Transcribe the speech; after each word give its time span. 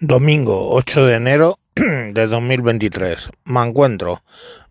Domingo 0.00 0.70
8 0.72 1.06
de 1.06 1.14
enero 1.14 1.60
de 1.76 2.26
2023. 2.26 3.30
Me 3.44 3.62
encuentro, 3.62 4.24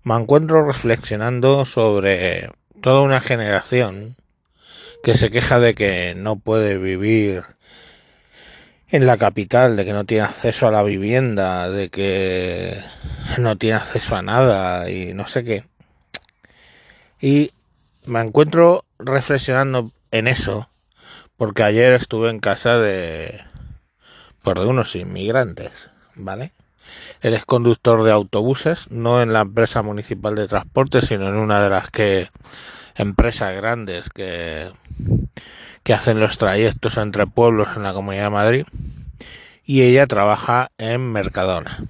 me 0.04 0.16
encuentro 0.16 0.66
reflexionando 0.68 1.64
sobre 1.64 2.50
toda 2.82 3.02
una 3.02 3.22
generación 3.22 4.18
que 5.02 5.16
se 5.16 5.32
queja 5.32 5.60
de 5.60 5.76
que 5.76 6.14
no 6.14 6.36
puede 6.36 6.78
vivir 6.78 7.44
en 8.90 9.06
la 9.06 9.16
capital, 9.16 9.78
de 9.78 9.86
que 9.86 9.94
no 9.94 10.04
tiene 10.04 10.26
acceso 10.26 10.68
a 10.68 10.72
la 10.72 10.84
vivienda, 10.84 11.70
de 11.70 11.90
que 11.90 12.76
no 13.38 13.58
tiene 13.58 13.78
acceso 13.78 14.18
a 14.18 14.22
nada 14.22 14.90
y 14.90 15.14
no 15.14 15.26
sé 15.26 15.46
qué. 15.46 15.64
Y 17.22 17.52
me 18.06 18.20
encuentro 18.20 18.84
reflexionando 19.00 19.90
en 20.12 20.28
eso, 20.28 20.70
porque 21.38 21.64
ayer 21.64 21.94
estuve 21.94 22.30
en 22.30 22.40
casa 22.40 22.78
de 22.78 23.53
por 24.44 24.60
de 24.60 24.66
unos 24.66 24.96
inmigrantes, 24.96 25.72
¿vale? 26.16 26.52
Él 27.22 27.34
es 27.34 27.46
conductor 27.46 28.04
de 28.04 28.12
autobuses, 28.12 28.92
no 28.92 29.22
en 29.22 29.34
la 29.34 29.42
empresa 29.42 29.82
municipal 29.82 30.36
de 30.36 30.48
transporte, 30.48 31.02
sino 31.02 31.28
en 31.30 31.36
una 31.36 31.64
de 31.64 31.70
las 31.70 31.90
que 31.90 32.30
empresas 32.96 33.56
grandes 33.56 34.10
que, 34.10 34.70
que 35.84 35.94
hacen 35.94 36.20
los 36.20 36.38
trayectos 36.38 36.98
entre 36.98 37.26
pueblos 37.26 37.70
en 37.76 37.84
la 37.84 37.94
Comunidad 37.94 38.26
de 38.26 38.30
Madrid. 38.30 38.66
Y 39.66 39.84
ella 39.84 40.08
trabaja 40.08 40.72
en 40.78 41.12
Mercadona. 41.12 41.86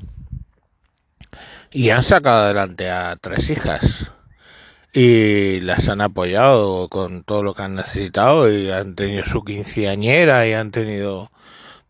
Y 1.72 1.89
han 1.89 2.03
sacado 2.03 2.44
adelante 2.44 2.91
a 2.91 3.17
tres 3.20 3.49
hijas. 3.49 4.11
Y 4.94 5.59
las 5.61 5.89
han 5.89 6.02
apoyado 6.02 6.88
con 6.88 7.23
todo 7.23 7.41
lo 7.41 7.55
que 7.55 7.63
han 7.63 7.73
necesitado 7.73 8.52
y 8.53 8.70
han 8.70 8.94
tenido 8.94 9.25
su 9.25 9.44
quinceañera 9.44 10.47
y 10.47 10.53
han 10.53 10.70
tenido 10.70 11.31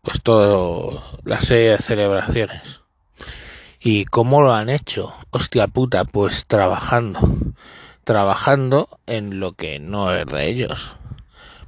pues 0.04 0.22
todo 0.22 1.02
la 1.24 1.40
serie 1.40 1.70
de 1.70 1.78
celebraciones. 1.78 2.82
¿Y 3.80 4.04
cómo 4.04 4.42
lo 4.42 4.54
han 4.54 4.68
hecho? 4.68 5.14
Hostia 5.30 5.66
puta, 5.66 6.04
pues 6.04 6.44
trabajando. 6.46 7.20
Trabajando 8.04 9.00
en 9.06 9.40
lo 9.40 9.52
que 9.52 9.80
no 9.80 10.14
es 10.14 10.26
de 10.26 10.46
ellos. 10.46 10.96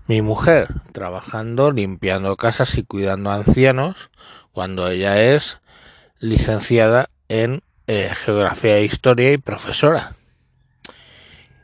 Mi 0.07 0.21
mujer 0.21 0.69
trabajando, 0.93 1.73
limpiando 1.73 2.37
casas 2.37 2.77
y 2.77 2.83
cuidando 2.83 3.31
a 3.31 3.37
ancianos, 3.37 4.11
cuando 4.53 4.89
ella 4.89 5.21
es 5.23 5.61
licenciada 6.21 7.09
en 7.29 7.63
eh, 7.87 8.11
geografía 8.25 8.77
e 8.77 8.85
historia 8.85 9.33
y 9.33 9.39
profesora. 9.39 10.15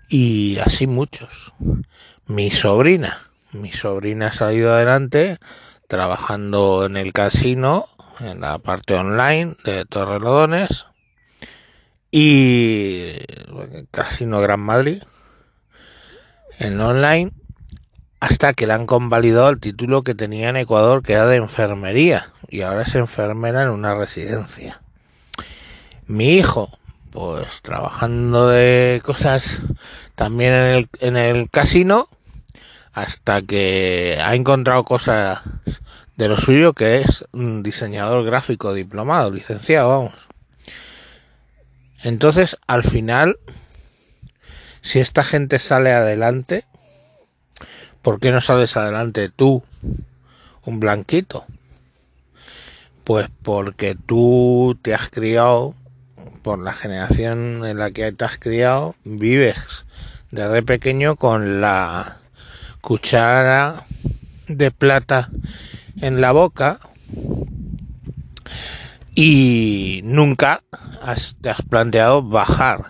Y 0.08 0.58
así 0.58 0.86
muchos. 0.86 1.52
Mi 2.26 2.50
sobrina, 2.50 3.18
mi 3.52 3.72
sobrina 3.72 4.28
ha 4.28 4.32
salido 4.32 4.72
adelante 4.72 5.38
trabajando 5.92 6.86
en 6.86 6.96
el 6.96 7.12
casino, 7.12 7.86
en 8.18 8.40
la 8.40 8.56
parte 8.56 8.94
online 8.94 9.56
de 9.62 9.84
Torrelodones 9.84 10.86
y 12.10 13.12
Casino 13.90 14.40
Gran 14.40 14.60
Madrid, 14.60 15.02
en 16.58 16.80
online, 16.80 17.32
hasta 18.20 18.54
que 18.54 18.66
le 18.66 18.72
han 18.72 18.86
convalidado 18.86 19.50
el 19.50 19.60
título 19.60 20.02
que 20.02 20.14
tenía 20.14 20.48
en 20.48 20.56
Ecuador, 20.56 21.02
que 21.02 21.12
era 21.12 21.26
de 21.26 21.36
enfermería, 21.36 22.32
y 22.48 22.62
ahora 22.62 22.84
es 22.84 22.94
enfermera 22.94 23.62
en 23.62 23.68
una 23.68 23.94
residencia. 23.94 24.80
Mi 26.06 26.38
hijo, 26.38 26.70
pues 27.10 27.60
trabajando 27.60 28.48
de 28.48 29.02
cosas 29.04 29.60
también 30.14 30.54
en 30.54 30.74
el, 30.74 30.88
en 31.00 31.18
el 31.18 31.50
casino, 31.50 32.08
hasta 32.94 33.42
que 33.42 34.18
ha 34.24 34.34
encontrado 34.34 34.84
cosas 34.84 35.42
de 36.22 36.28
lo 36.28 36.36
suyo 36.36 36.72
que 36.72 37.00
es 37.00 37.24
un 37.32 37.64
diseñador 37.64 38.24
gráfico 38.24 38.72
diplomado, 38.72 39.32
licenciado, 39.32 39.88
vamos. 39.88 40.28
Entonces, 42.04 42.58
al 42.68 42.84
final, 42.84 43.40
si 44.82 45.00
esta 45.00 45.24
gente 45.24 45.58
sale 45.58 45.92
adelante, 45.92 46.64
¿por 48.02 48.20
qué 48.20 48.30
no 48.30 48.40
sales 48.40 48.76
adelante 48.76 49.30
tú, 49.30 49.64
un 50.64 50.78
blanquito? 50.78 51.44
Pues 53.02 53.28
porque 53.42 53.96
tú 53.96 54.78
te 54.80 54.94
has 54.94 55.10
criado, 55.10 55.74
por 56.42 56.60
la 56.60 56.72
generación 56.72 57.66
en 57.66 57.78
la 57.78 57.90
que 57.90 58.12
te 58.12 58.24
has 58.24 58.38
criado, 58.38 58.94
vives 59.02 59.86
desde 60.30 60.62
pequeño 60.62 61.16
con 61.16 61.60
la 61.60 62.18
cuchara 62.80 63.86
de 64.46 64.70
plata 64.70 65.28
en 66.02 66.20
la 66.20 66.32
boca 66.32 66.80
y 69.14 70.00
nunca 70.04 70.64
te 71.40 71.48
has 71.48 71.62
planteado 71.62 72.22
bajar 72.22 72.84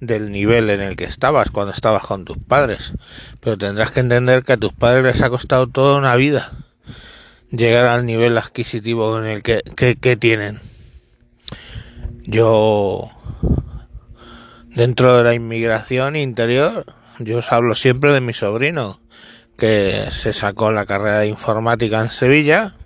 del 0.00 0.32
nivel 0.32 0.70
en 0.70 0.80
el 0.80 0.96
que 0.96 1.04
estabas 1.04 1.50
cuando 1.50 1.72
estabas 1.72 2.02
con 2.02 2.24
tus 2.24 2.38
padres. 2.38 2.94
Pero 3.40 3.58
tendrás 3.58 3.90
que 3.90 4.00
entender 4.00 4.42
que 4.44 4.54
a 4.54 4.56
tus 4.56 4.72
padres 4.72 5.04
les 5.04 5.22
ha 5.22 5.30
costado 5.30 5.66
toda 5.66 5.98
una 5.98 6.16
vida 6.16 6.50
llegar 7.50 7.86
al 7.86 8.06
nivel 8.06 8.36
adquisitivo 8.38 9.18
en 9.18 9.26
el 9.26 9.42
que, 9.42 9.62
que 10.00 10.16
tienen. 10.16 10.60
Yo, 12.24 13.10
dentro 14.74 15.18
de 15.18 15.24
la 15.24 15.34
inmigración 15.34 16.16
interior, 16.16 16.86
yo 17.18 17.38
os 17.38 17.52
hablo 17.52 17.74
siempre 17.74 18.12
de 18.12 18.20
mi 18.20 18.32
sobrino 18.32 19.00
que 19.58 20.06
se 20.10 20.32
sacó 20.32 20.70
la 20.70 20.86
carrera 20.86 21.18
de 21.18 21.26
informática 21.26 22.00
en 22.00 22.10
Sevilla. 22.10 22.76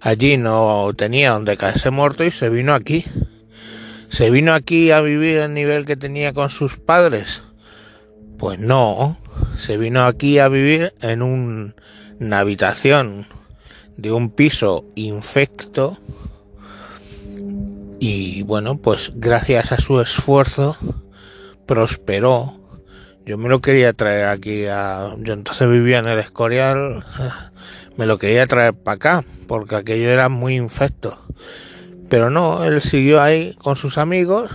Allí 0.00 0.38
no 0.38 0.90
tenía 0.96 1.32
donde 1.32 1.56
caerse 1.56 1.90
muerto 1.90 2.24
y 2.24 2.30
se 2.30 2.48
vino 2.48 2.74
aquí. 2.74 3.04
¿Se 4.08 4.30
vino 4.30 4.54
aquí 4.54 4.90
a 4.90 5.02
vivir 5.02 5.36
el 5.36 5.52
nivel 5.52 5.84
que 5.84 5.96
tenía 5.96 6.32
con 6.32 6.48
sus 6.48 6.78
padres? 6.78 7.42
Pues 8.38 8.58
no, 8.58 9.18
se 9.54 9.76
vino 9.76 10.04
aquí 10.06 10.38
a 10.38 10.48
vivir 10.48 10.94
en 11.02 11.22
una 11.22 12.38
habitación 12.38 13.26
de 13.96 14.12
un 14.12 14.30
piso 14.30 14.86
infecto 14.94 15.98
y 17.98 18.42
bueno, 18.42 18.78
pues 18.78 19.12
gracias 19.14 19.72
a 19.72 19.78
su 19.78 20.00
esfuerzo 20.00 20.76
prosperó 21.66 22.65
yo 23.26 23.36
me 23.36 23.48
lo 23.48 23.60
quería 23.60 23.92
traer 23.92 24.28
aquí 24.28 24.66
a... 24.66 25.16
Yo 25.18 25.34
entonces 25.34 25.68
vivía 25.68 25.98
en 25.98 26.06
el 26.06 26.20
Escorial, 26.20 27.04
me 27.96 28.06
lo 28.06 28.18
quería 28.18 28.46
traer 28.46 28.72
para 28.72 28.94
acá, 28.94 29.24
porque 29.48 29.74
aquello 29.74 30.08
era 30.08 30.28
muy 30.28 30.54
infecto. 30.54 31.18
Pero 32.08 32.30
no, 32.30 32.64
él 32.64 32.80
siguió 32.82 33.20
ahí 33.20 33.54
con 33.54 33.74
sus 33.74 33.98
amigos 33.98 34.52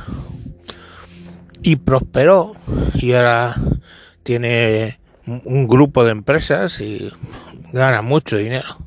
y 1.62 1.76
prosperó 1.76 2.54
y 2.94 3.12
ahora 3.12 3.56
tiene 4.24 5.00
un 5.26 5.68
grupo 5.68 6.06
de 6.06 6.12
empresas 6.12 6.80
y 6.80 7.12
gana 7.74 8.02
mucho 8.02 8.38
dinero. 8.38 8.78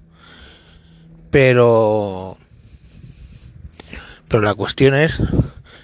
Pero 1.30 2.38
pero 4.28 4.42
la 4.42 4.54
cuestión 4.54 4.94
es 4.94 5.22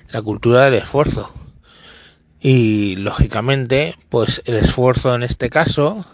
la 0.08 0.22
cultura 0.22 0.64
del 0.64 0.74
esfuerzo. 0.74 1.32
Y 2.40 2.96
lógicamente, 2.96 3.96
pues 4.08 4.42
el 4.46 4.56
esfuerzo 4.56 5.14
en 5.14 5.22
este 5.22 5.50
caso 5.50 6.06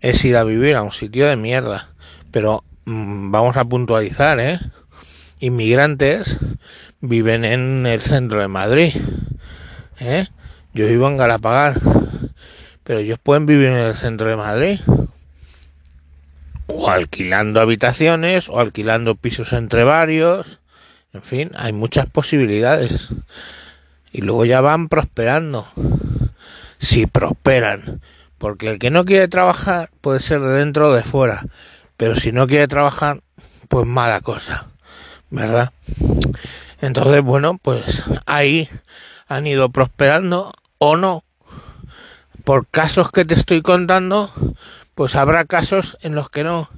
es 0.00 0.24
ir 0.24 0.36
a 0.36 0.44
vivir 0.44 0.76
a 0.76 0.82
un 0.82 0.92
sitio 0.92 1.26
de 1.26 1.36
mierda. 1.36 1.88
Pero 2.30 2.62
mm, 2.84 3.32
vamos 3.32 3.56
a 3.56 3.64
puntualizar, 3.64 4.38
¿eh? 4.38 4.60
Inmigrantes 5.40 6.38
viven 7.00 7.44
en 7.44 7.86
el 7.86 8.00
centro 8.00 8.40
de 8.40 8.48
Madrid. 8.48 8.94
¿eh? 9.98 10.28
Yo 10.74 10.86
vivo 10.86 11.08
en 11.08 11.16
Galapagar. 11.16 11.80
Pero 12.84 13.00
ellos 13.00 13.18
pueden 13.20 13.46
vivir 13.46 13.68
en 13.68 13.78
el 13.78 13.94
centro 13.94 14.28
de 14.28 14.36
Madrid. 14.36 14.80
O 16.68 16.88
alquilando 16.88 17.60
habitaciones, 17.60 18.48
o 18.48 18.60
alquilando 18.60 19.16
pisos 19.16 19.52
entre 19.52 19.82
varios. 19.82 20.60
En 21.12 21.22
fin, 21.22 21.50
hay 21.56 21.72
muchas 21.72 22.06
posibilidades 22.06 23.08
y 24.12 24.22
luego 24.22 24.44
ya 24.44 24.60
van 24.60 24.88
prosperando. 24.88 25.66
Si 26.78 27.06
prosperan. 27.06 28.00
Porque 28.38 28.70
el 28.70 28.78
que 28.78 28.90
no 28.90 29.04
quiere 29.04 29.26
trabajar 29.28 29.90
puede 30.00 30.20
ser 30.20 30.40
de 30.40 30.52
dentro 30.52 30.90
o 30.90 30.92
de 30.94 31.02
fuera. 31.02 31.44
Pero 31.96 32.14
si 32.14 32.30
no 32.30 32.46
quiere 32.46 32.68
trabajar, 32.68 33.20
pues 33.68 33.84
mala 33.86 34.20
cosa. 34.20 34.68
¿Verdad? 35.30 35.72
Entonces, 36.80 37.22
bueno, 37.22 37.58
pues 37.60 38.04
ahí 38.26 38.68
han 39.26 39.46
ido 39.46 39.68
prosperando 39.70 40.52
o 40.78 40.96
no. 40.96 41.24
Por 42.44 42.66
casos 42.68 43.10
que 43.10 43.24
te 43.24 43.34
estoy 43.34 43.60
contando, 43.60 44.32
pues 44.94 45.16
habrá 45.16 45.44
casos 45.44 45.98
en 46.00 46.14
los 46.14 46.30
que 46.30 46.44
no. 46.44 46.70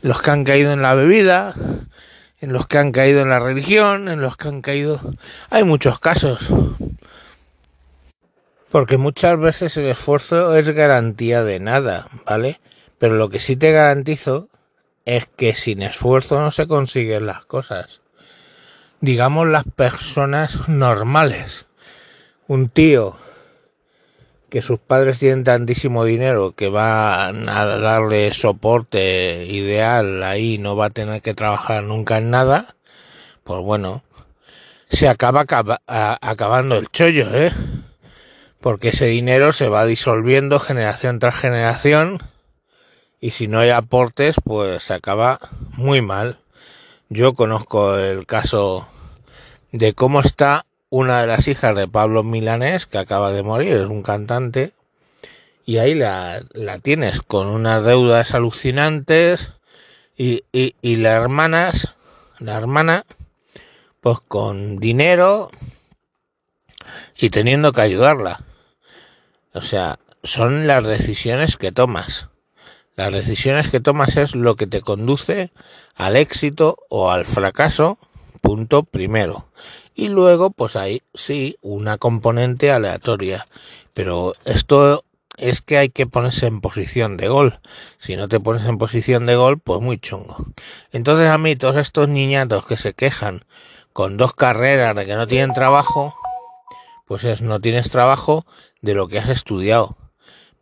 Los 0.00 0.22
que 0.22 0.30
han 0.30 0.44
caído 0.44 0.72
en 0.72 0.82
la 0.82 0.94
bebida, 0.94 1.54
en 2.40 2.52
los 2.52 2.66
que 2.66 2.78
han 2.78 2.92
caído 2.92 3.22
en 3.22 3.30
la 3.30 3.40
religión, 3.40 4.08
en 4.08 4.20
los 4.20 4.36
que 4.36 4.48
han 4.48 4.62
caído... 4.62 5.00
Hay 5.50 5.64
muchos 5.64 5.98
casos. 5.98 6.48
Porque 8.70 8.98
muchas 8.98 9.38
veces 9.38 9.76
el 9.76 9.86
esfuerzo 9.86 10.54
es 10.56 10.68
garantía 10.74 11.42
de 11.42 11.58
nada, 11.58 12.08
¿vale? 12.26 12.60
Pero 12.98 13.14
lo 13.14 13.28
que 13.28 13.40
sí 13.40 13.56
te 13.56 13.72
garantizo 13.72 14.48
es 15.04 15.26
que 15.36 15.54
sin 15.54 15.82
esfuerzo 15.82 16.40
no 16.40 16.52
se 16.52 16.66
consiguen 16.66 17.26
las 17.26 17.44
cosas. 17.44 18.02
Digamos 19.00 19.48
las 19.48 19.64
personas 19.64 20.68
normales. 20.68 21.66
Un 22.46 22.68
tío 22.68 23.16
que 24.50 24.62
sus 24.62 24.78
padres 24.78 25.18
tienen 25.18 25.44
tantísimo 25.44 26.04
dinero 26.04 26.52
que 26.52 26.68
van 26.68 27.48
a 27.48 27.64
darle 27.64 28.32
soporte 28.32 29.44
ideal 29.46 30.22
ahí, 30.22 30.58
no 30.58 30.76
va 30.76 30.86
a 30.86 30.90
tener 30.90 31.20
que 31.22 31.34
trabajar 31.34 31.84
nunca 31.84 32.18
en 32.18 32.30
nada, 32.30 32.76
pues 33.44 33.60
bueno, 33.60 34.02
se 34.90 35.08
acaba, 35.08 35.44
acabando 35.86 36.76
el 36.76 36.88
chollo, 36.88 37.34
¿eh? 37.34 37.52
Porque 38.60 38.88
ese 38.88 39.06
dinero 39.06 39.52
se 39.52 39.68
va 39.68 39.84
disolviendo 39.84 40.58
generación 40.58 41.18
tras 41.18 41.36
generación 41.36 42.22
y 43.20 43.30
si 43.30 43.48
no 43.48 43.60
hay 43.60 43.70
aportes, 43.70 44.36
pues 44.42 44.82
se 44.82 44.94
acaba 44.94 45.38
muy 45.72 46.00
mal. 46.00 46.38
Yo 47.08 47.34
conozco 47.34 47.96
el 47.96 48.26
caso 48.26 48.86
de 49.72 49.92
cómo 49.92 50.20
está 50.20 50.66
una 50.90 51.20
de 51.20 51.26
las 51.26 51.48
hijas 51.48 51.76
de 51.76 51.88
Pablo 51.88 52.22
Milanés, 52.22 52.86
que 52.86 52.98
acaba 52.98 53.32
de 53.32 53.42
morir, 53.42 53.74
es 53.74 53.88
un 53.88 54.02
cantante, 54.02 54.72
y 55.68 55.78
ahí 55.78 55.94
la, 55.94 56.42
la 56.54 56.78
tienes 56.78 57.20
con 57.20 57.46
unas 57.46 57.84
deudas 57.84 58.34
alucinantes 58.34 59.52
y, 60.16 60.44
y, 60.50 60.96
la 60.96 61.12
hermanas, 61.12 61.94
la 62.38 62.56
hermana, 62.56 63.04
pues 64.00 64.18
con 64.26 64.78
dinero 64.78 65.50
y 67.18 67.28
teniendo 67.28 67.72
que 67.72 67.82
ayudarla. 67.82 68.42
O 69.52 69.60
sea, 69.60 69.98
son 70.22 70.66
las 70.66 70.86
decisiones 70.86 71.58
que 71.58 71.70
tomas. 71.70 72.28
Las 72.96 73.12
decisiones 73.12 73.68
que 73.68 73.80
tomas 73.80 74.16
es 74.16 74.34
lo 74.34 74.56
que 74.56 74.66
te 74.66 74.80
conduce 74.80 75.52
al 75.94 76.16
éxito 76.16 76.78
o 76.88 77.10
al 77.10 77.26
fracaso, 77.26 77.98
punto 78.40 78.84
primero. 78.84 79.48
Y 79.98 80.10
luego, 80.10 80.50
pues 80.50 80.76
hay, 80.76 81.02
sí, 81.12 81.58
una 81.60 81.98
componente 81.98 82.70
aleatoria. 82.70 83.48
Pero 83.94 84.32
esto 84.44 85.02
es 85.36 85.60
que 85.60 85.76
hay 85.76 85.88
que 85.88 86.06
ponerse 86.06 86.46
en 86.46 86.60
posición 86.60 87.16
de 87.16 87.26
gol. 87.26 87.58
Si 87.98 88.14
no 88.14 88.28
te 88.28 88.38
pones 88.38 88.64
en 88.66 88.78
posición 88.78 89.26
de 89.26 89.34
gol, 89.34 89.58
pues 89.58 89.80
muy 89.80 89.98
chungo. 89.98 90.36
Entonces 90.92 91.28
a 91.28 91.36
mí 91.36 91.56
todos 91.56 91.74
estos 91.74 92.08
niñatos 92.08 92.64
que 92.64 92.76
se 92.76 92.94
quejan 92.94 93.44
con 93.92 94.16
dos 94.16 94.36
carreras 94.36 94.94
de 94.94 95.04
que 95.04 95.16
no 95.16 95.26
tienen 95.26 95.52
trabajo, 95.52 96.14
pues 97.04 97.24
es 97.24 97.42
no 97.42 97.60
tienes 97.60 97.90
trabajo 97.90 98.46
de 98.80 98.94
lo 98.94 99.08
que 99.08 99.18
has 99.18 99.30
estudiado. 99.30 99.96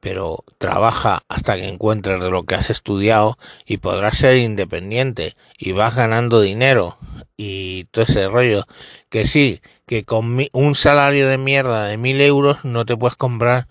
Pero 0.06 0.44
trabaja 0.58 1.24
hasta 1.26 1.56
que 1.56 1.66
encuentres 1.66 2.20
de 2.20 2.30
lo 2.30 2.44
que 2.44 2.54
has 2.54 2.70
estudiado 2.70 3.38
y 3.66 3.78
podrás 3.78 4.18
ser 4.18 4.36
independiente 4.36 5.34
y 5.58 5.72
vas 5.72 5.96
ganando 5.96 6.40
dinero 6.40 6.96
y 7.36 7.86
todo 7.90 8.04
ese 8.04 8.28
rollo. 8.28 8.66
Que 9.08 9.26
sí, 9.26 9.60
que 9.84 10.04
con 10.04 10.38
un 10.52 10.74
salario 10.76 11.26
de 11.26 11.38
mierda 11.38 11.88
de 11.88 11.96
mil 11.96 12.20
euros 12.20 12.64
no 12.64 12.86
te 12.86 12.96
puedes 12.96 13.16
comprar 13.16 13.66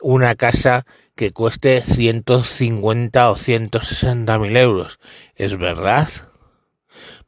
una 0.00 0.36
casa 0.36 0.86
que 1.16 1.32
cueste 1.32 1.80
150 1.80 3.28
o 3.28 3.36
160 3.36 4.38
mil 4.38 4.56
euros. 4.56 5.00
¿Es 5.34 5.58
verdad? 5.58 6.08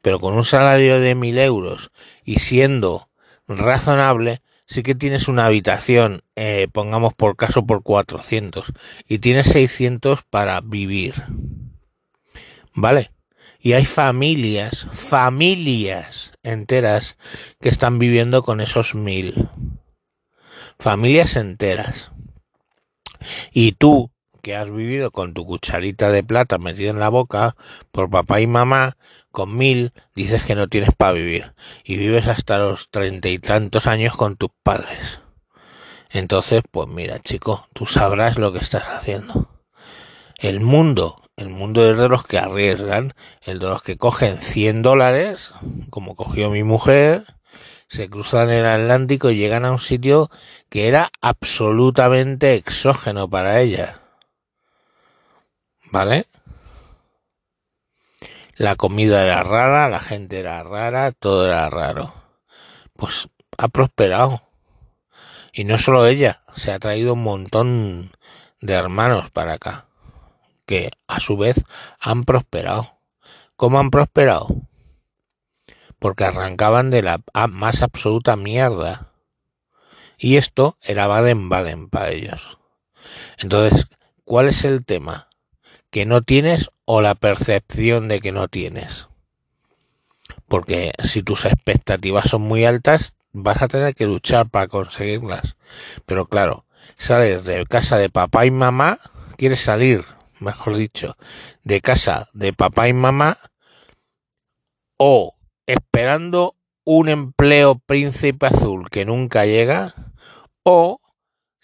pero 0.01 0.21
con 0.21 0.35
un 0.35 0.45
salario 0.45 1.01
de 1.01 1.13
mil 1.13 1.37
euros 1.39 1.91
y 2.23 2.37
siendo 2.37 3.09
razonable, 3.49 4.41
sí 4.65 4.83
que 4.83 4.95
tienes 4.95 5.27
una 5.27 5.45
habitación, 5.45 6.23
eh, 6.35 6.67
pongamos 6.71 7.13
por 7.13 7.35
caso 7.35 7.65
por 7.65 7.83
400, 7.83 8.73
y 9.07 9.19
tienes 9.19 9.47
600 9.47 10.23
para 10.23 10.61
vivir. 10.61 11.15
¿Vale? 12.73 13.11
Y 13.59 13.73
hay 13.73 13.85
familias, 13.85 14.87
familias 14.91 16.33
enteras 16.43 17.17
que 17.59 17.69
están 17.69 17.97
viviendo 17.97 18.43
con 18.43 18.61
esos 18.61 18.93
mil. 18.93 19.49
Familias 20.77 21.35
enteras. 21.35 22.11
Y 23.51 23.71
tú, 23.71 24.11
que 24.45 24.55
has 24.55 24.69
vivido 24.69 25.09
con 25.09 25.33
tu 25.33 25.43
cucharita 25.43 26.11
de 26.11 26.21
plata 26.23 26.59
metida 26.59 26.91
en 26.91 26.99
la 26.99 27.09
boca 27.09 27.55
por 27.91 28.11
papá 28.11 28.41
y 28.41 28.45
mamá, 28.45 28.95
con 29.31 29.57
mil 29.57 29.91
dices 30.13 30.43
que 30.43 30.53
no 30.53 30.67
tienes 30.67 30.91
para 30.95 31.13
vivir 31.13 31.55
y 31.83 31.97
vives 31.97 32.27
hasta 32.27 32.59
los 32.59 32.91
treinta 32.91 33.27
y 33.27 33.39
tantos 33.39 33.87
años 33.87 34.15
con 34.15 34.37
tus 34.37 34.51
padres. 34.61 35.19
Entonces, 36.11 36.61
pues 36.69 36.87
mira, 36.87 37.17
chico, 37.17 37.67
tú 37.73 37.87
sabrás 37.87 38.37
lo 38.37 38.53
que 38.53 38.59
estás 38.59 38.83
haciendo. 38.83 39.49
El 40.37 40.59
mundo, 40.59 41.23
el 41.37 41.49
mundo 41.49 41.89
es 41.89 41.97
de 41.97 42.07
los 42.07 42.23
que 42.27 42.37
arriesgan, 42.37 43.15
el 43.45 43.57
de 43.57 43.65
los 43.65 43.81
que 43.81 43.97
cogen 43.97 44.37
100 44.37 44.83
dólares, 44.83 45.55
como 45.89 46.15
cogió 46.15 46.51
mi 46.51 46.63
mujer, 46.63 47.25
se 47.87 48.11
cruzan 48.11 48.51
el 48.51 48.67
Atlántico 48.67 49.31
y 49.31 49.37
llegan 49.37 49.65
a 49.65 49.71
un 49.71 49.79
sitio 49.79 50.29
que 50.69 50.87
era 50.87 51.09
absolutamente 51.19 52.53
exógeno 52.53 53.27
para 53.27 53.59
ella. 53.59 54.01
¿Vale? 55.95 56.25
La 58.57 58.75
comida 58.75 59.23
era 59.23 59.43
rara, 59.43 59.87
la 59.87 60.01
gente 60.01 60.41
era 60.41 60.61
rara, 60.61 61.13
todo 61.13 61.47
era 61.47 61.69
raro. 61.69 62.13
Pues 62.97 63.29
ha 63.57 63.69
prosperado. 63.69 64.41
Y 65.53 65.63
no 65.63 65.77
solo 65.77 66.05
ella, 66.05 66.41
se 66.53 66.73
ha 66.73 66.79
traído 66.79 67.13
un 67.13 67.23
montón 67.23 68.11
de 68.59 68.73
hermanos 68.73 69.31
para 69.31 69.53
acá, 69.53 69.85
que 70.65 70.91
a 71.07 71.21
su 71.21 71.37
vez 71.37 71.63
han 72.01 72.25
prosperado. 72.25 72.99
¿Cómo 73.55 73.79
han 73.79 73.89
prosperado? 73.89 74.47
Porque 75.97 76.25
arrancaban 76.25 76.89
de 76.89 77.03
la 77.03 77.21
más 77.47 77.81
absoluta 77.81 78.35
mierda. 78.35 79.13
Y 80.17 80.35
esto 80.35 80.77
era 80.81 81.07
Baden-Baden 81.07 81.87
para 81.87 82.09
ellos. 82.09 82.57
Entonces, 83.37 83.87
¿cuál 84.25 84.49
es 84.49 84.65
el 84.65 84.85
tema? 84.85 85.29
Que 85.95 86.05
no 86.05 86.23
tienes 86.23 86.71
o 86.83 86.99
la 86.99 87.15
percepción 87.15 88.09
de 88.09 88.19
que 88.19 88.33
no 88.33 88.49
tienes. 88.49 89.07
Porque 90.49 90.91
si 91.01 91.23
tus 91.23 91.45
expectativas 91.45 92.27
son 92.27 92.41
muy 92.41 92.65
altas, 92.65 93.13
vas 93.31 93.61
a 93.61 93.69
tener 93.69 93.95
que 93.95 94.05
luchar 94.05 94.49
para 94.49 94.67
conseguirlas. 94.67 95.55
Pero 96.05 96.25
claro, 96.25 96.65
sales 96.97 97.45
de 97.45 97.65
casa 97.65 97.95
de 97.95 98.09
papá 98.09 98.45
y 98.45 98.51
mamá, 98.51 98.99
quieres 99.37 99.61
salir, 99.61 100.03
mejor 100.41 100.75
dicho, 100.75 101.15
de 101.63 101.79
casa 101.79 102.27
de 102.33 102.51
papá 102.51 102.89
y 102.89 102.93
mamá 102.93 103.37
o 104.97 105.37
esperando 105.65 106.57
un 106.83 107.07
empleo 107.07 107.75
príncipe 107.75 108.47
azul 108.47 108.89
que 108.89 109.05
nunca 109.05 109.45
llega 109.45 109.95
o 110.63 110.99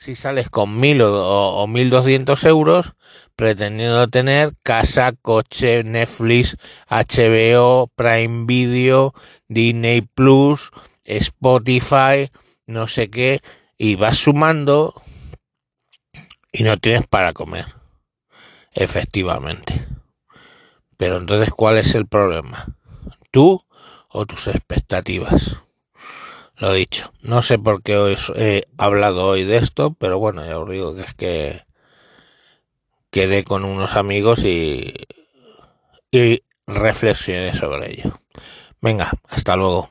si 0.01 0.15
sales 0.15 0.49
con 0.49 0.79
mil 0.79 0.99
o, 1.03 1.67
mil 1.67 1.91
doscientos 1.91 2.43
euros 2.45 2.93
pretendiendo 3.35 4.07
tener 4.07 4.55
casa, 4.63 5.11
coche, 5.11 5.83
Netflix, 5.83 6.57
HBO, 6.89 7.87
Prime 7.95 8.45
Video, 8.47 9.13
Disney 9.47 10.01
Plus, 10.01 10.71
Spotify, 11.05 12.31
no 12.65 12.87
sé 12.87 13.11
qué, 13.11 13.41
y 13.77 13.95
vas 13.95 14.17
sumando 14.17 14.99
y 16.51 16.63
no 16.63 16.77
tienes 16.77 17.05
para 17.05 17.33
comer. 17.33 17.65
Efectivamente. 18.73 19.85
Pero 20.97 21.17
entonces, 21.17 21.51
¿cuál 21.51 21.77
es 21.77 21.93
el 21.93 22.07
problema? 22.07 22.75
¿Tú 23.29 23.63
o 24.09 24.25
tus 24.25 24.47
expectativas? 24.47 25.61
Lo 26.61 26.73
dicho, 26.73 27.11
no 27.23 27.41
sé 27.41 27.57
por 27.57 27.81
qué 27.81 27.97
os 27.97 28.31
he 28.35 28.67
hablado 28.77 29.25
hoy 29.25 29.43
de 29.43 29.57
esto, 29.57 29.95
pero 29.97 30.19
bueno, 30.19 30.45
ya 30.45 30.59
os 30.59 30.69
digo 30.69 30.93
que 30.93 31.01
es 31.01 31.13
que 31.15 31.61
quedé 33.09 33.43
con 33.43 33.65
unos 33.65 33.95
amigos 33.95 34.43
y, 34.43 34.93
y 36.11 36.43
reflexioné 36.67 37.55
sobre 37.55 37.93
ello. 37.93 38.21
Venga, 38.79 39.09
hasta 39.27 39.55
luego. 39.55 39.89